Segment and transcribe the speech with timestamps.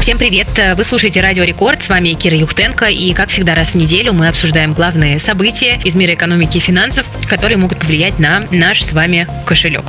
[0.00, 0.48] Всем привет!
[0.76, 1.82] Вы слушаете Радио Рекорд.
[1.82, 2.86] С вами Кира Юхтенко.
[2.86, 7.06] И, как всегда, раз в неделю мы обсуждаем главные события из мира экономики и финансов,
[7.28, 9.84] которые могут повлиять на наш с вами кошелек.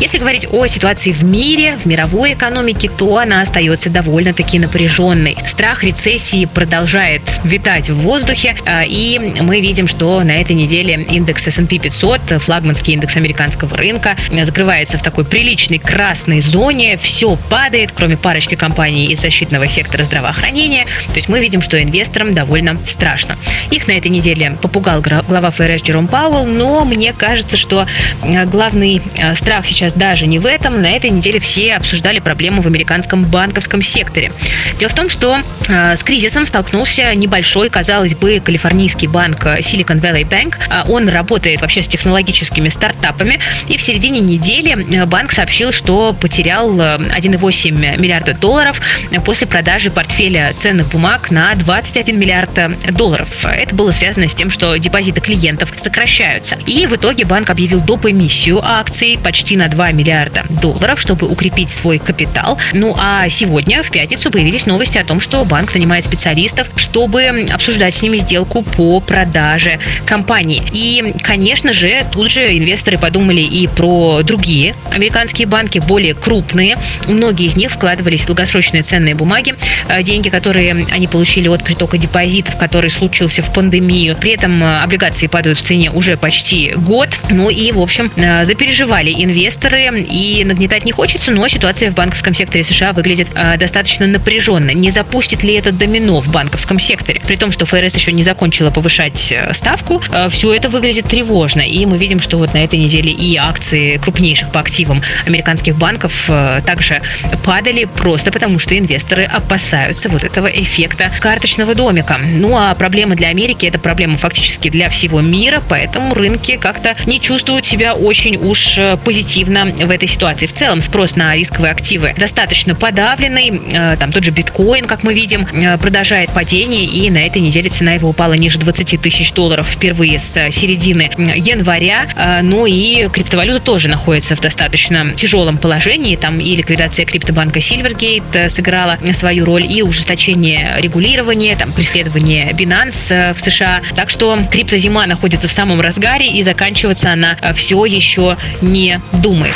[0.00, 5.36] Если говорить о ситуации в мире, в мировой экономике, то она остается довольно-таки напряженной.
[5.46, 11.46] Страх рецессии продолжает витать в воздухе, а, и мы видим, что на этой неделе индекс
[11.46, 16.96] S&P 500, флагманский индекс американского рынка, закрывается в такой приличной красной зоне.
[16.96, 20.84] Все падает, кроме парочки компаний из защитного сектора здравоохранения.
[21.08, 23.38] То есть мы видим, что инвесторам довольно страшно.
[23.70, 27.86] Их на этой неделе попугал глава ФРС Джером Пауэлл, но мне кажется, что
[28.22, 30.82] э, главный э, страх сейчас даже не в этом.
[30.82, 34.32] На этой неделе все обсуждали проблему в американском банковском секторе.
[34.78, 40.28] Дело в том, что э, с кризисом столкнулся небольшой, казалось бы, калифорнийский банк Silicon Valley
[40.28, 40.56] Bank.
[40.90, 47.98] Он работает вообще с технологическими стартапами, и в середине недели банк сообщил, что потерял 1,8
[47.98, 48.82] миллиарда долларов
[49.24, 52.50] после продажи портфеля ценных бумаг на 21 миллиард
[52.94, 53.44] долларов.
[53.44, 56.58] Это было связано с тем, что депозиты клиентов сокращаются.
[56.66, 58.06] И в итоге банк объявил доп.
[58.06, 62.58] эмиссию акций почти на 2 миллиарда долларов, чтобы укрепить свой капитал.
[62.72, 67.94] Ну а сегодня, в пятницу, появились новости о том, что банк нанимает специалистов, чтобы обсуждать
[67.94, 70.62] с ними сделку по продаже компании.
[70.72, 76.76] И, конечно же, тут же инвесторы подумали и про другие американские банки, более крупные.
[77.06, 79.54] Многие из них вкладывались в долгосрочные ценные ценные бумаги,
[79.88, 84.16] э, деньги, которые они получили от притока депозитов, который случился в пандемию.
[84.16, 87.08] При этом э, облигации падают в цене уже почти год.
[87.30, 92.34] Ну и, в общем, э, запереживали инвесторы, и нагнетать не хочется, но ситуация в банковском
[92.34, 94.70] секторе США выглядит достаточно напряженно.
[94.70, 97.20] Не запустит ли это домино в банковском секторе?
[97.26, 101.60] При том, что ФРС еще не закончила повышать ставку, все это выглядит тревожно.
[101.60, 106.30] И мы видим, что вот на этой неделе и акции крупнейших по активам американских банков
[106.64, 107.02] также
[107.44, 112.18] падали просто потому, что инвесторы инвесторы опасаются вот этого эффекта карточного домика.
[112.18, 117.20] Ну а проблема для Америки это проблема фактически для всего мира, поэтому рынки как-то не
[117.20, 120.46] чувствуют себя очень уж э, позитивно в этой ситуации.
[120.46, 123.60] В целом спрос на рисковые активы достаточно подавленный.
[123.72, 127.68] Э, там тот же биткоин, как мы видим, э, продолжает падение, и на этой неделе
[127.70, 132.06] цена его упала ниже 20 тысяч долларов впервые с середины января.
[132.42, 136.16] Ну и криптовалюта тоже находится в достаточно тяжелом положении.
[136.16, 143.14] Там и ликвидация криптобанка Silvergate сыграла сыграла свою роль и ужесточение регулирования, там, преследование Binance
[143.14, 143.82] э, в США.
[143.94, 149.54] Так что криптозима находится в самом разгаре и заканчиваться она э, все еще не думает.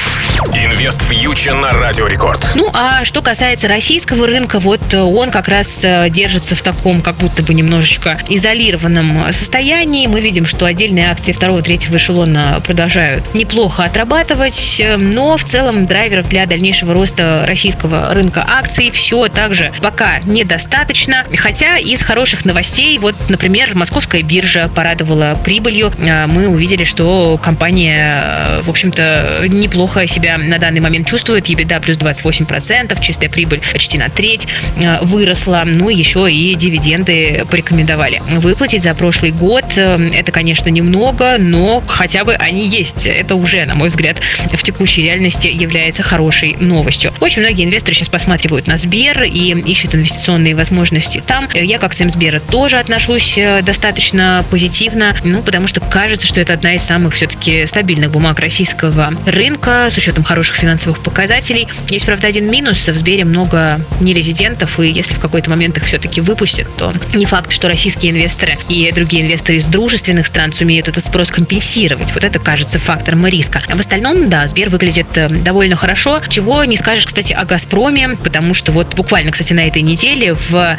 [0.54, 2.52] Инвест фьючер на Радио Рекорд.
[2.54, 7.16] Ну, а что касается российского рынка, вот э, он как раз держится в таком, как
[7.16, 10.06] будто бы немножечко изолированном состоянии.
[10.06, 16.28] Мы видим, что отдельные акции второго, третьего эшелона продолжают неплохо отрабатывать, но в целом драйверов
[16.28, 21.24] для дальнейшего роста российского рынка акций все также пока недостаточно.
[21.36, 25.92] Хотя из хороших новостей, вот, например, московская биржа порадовала прибылью.
[26.06, 31.48] А, мы увидели, что компания, э, в общем-то, неплохо себя на данный момент чувствует.
[31.48, 35.62] EBITDA плюс 28%, чистая прибыль почти на треть э, выросла.
[35.64, 39.64] Ну, еще и дивиденды порекомендовали выплатить за прошлый год.
[39.76, 43.06] Э, это, конечно, немного, но хотя бы они есть.
[43.06, 44.20] Это уже, на мой взгляд,
[44.52, 47.12] в текущей реальности является хорошей новостью.
[47.20, 51.48] Очень многие инвесторы сейчас посматривают на Сбер, Сбер и ищут инвестиционные возможности там.
[51.54, 56.52] Я как к Сбера тоже отношусь э, достаточно позитивно, ну, потому что кажется, что это
[56.52, 61.68] одна из самых все-таки стабильных бумаг российского рынка с учетом хороших финансовых показателей.
[61.88, 62.86] Есть, правда, один минус.
[62.86, 67.52] В Сбере много нерезидентов, и если в какой-то момент их все-таки выпустят, то не факт,
[67.52, 72.12] что российские инвесторы и другие инвесторы из дружественных стран сумеют этот спрос компенсировать.
[72.12, 73.60] Вот это кажется фактором риска.
[73.68, 76.20] А в остальном, да, Сбер выглядит э, довольно хорошо.
[76.28, 80.76] Чего не скажешь, кстати, о Газпроме, потому что вот буквально, кстати, на этой неделе в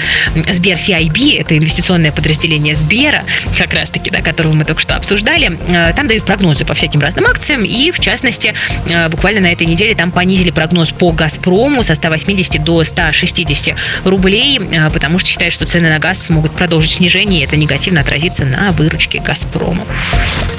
[0.52, 3.24] Сбер CIB, это инвестиционное подразделение Сбера,
[3.58, 7.26] как раз-таки, да, которого мы только что обсуждали, э, там дают прогнозы по всяким разным
[7.26, 8.54] акциям, и, в частности,
[8.90, 14.60] э, буквально на этой неделе там понизили прогноз по «Газпрому» со 180 до 160 рублей,
[14.60, 18.46] э, потому что считают, что цены на газ могут продолжить снижение, и это негативно отразится
[18.46, 19.86] на выручке «Газпрома».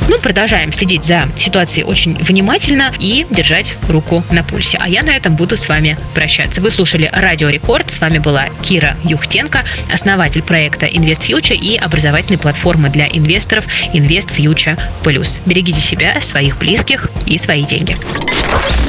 [0.09, 4.79] Ну, продолжаем следить за ситуацией очень внимательно и держать руку на пульсе.
[4.81, 6.63] А я на этом буду с вами прощаться.
[6.63, 7.05] Вы слушали
[7.49, 7.91] Радио Рекорд.
[7.91, 13.65] С вами была Кира Юхтенко, основатель проекта Invest Future и образовательной платформы для инвесторов
[13.95, 15.41] Invest Future Plus.
[15.47, 17.97] Берегите себя, своих близких и свои деньги.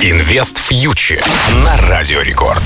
[0.02, 1.24] Инвест Future
[1.64, 2.64] на Радио Рекорд.